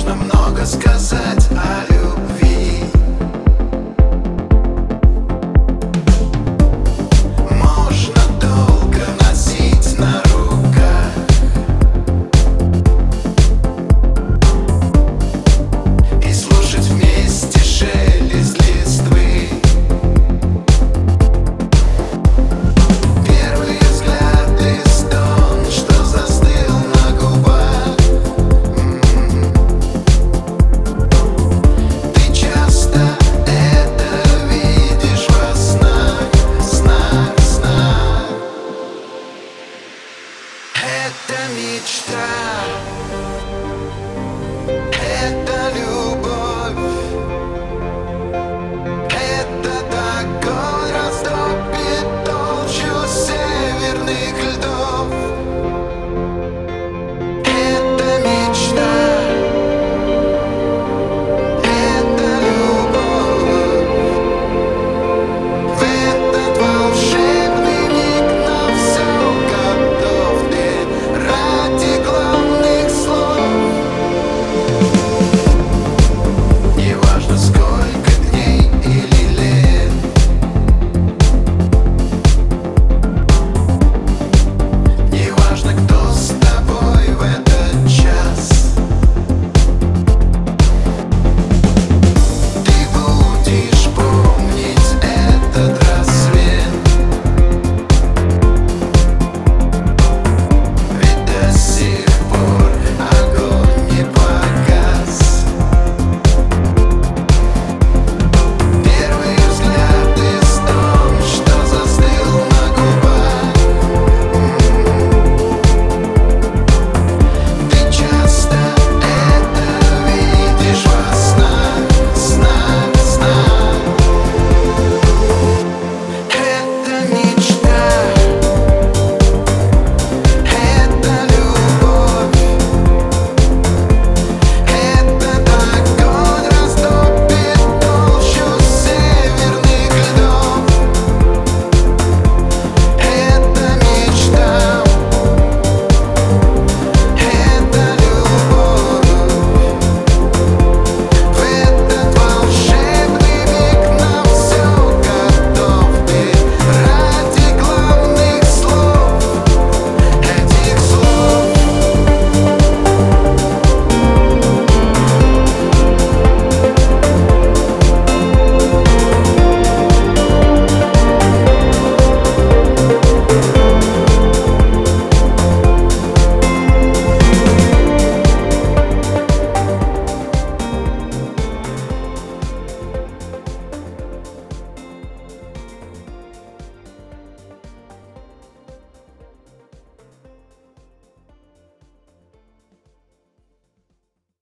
[0.00, 2.09] Можно много сказать о любви.
[41.80, 42.99] each time